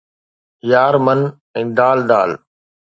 [0.71, 1.19] يار من
[1.63, 2.31] ۽ دال دال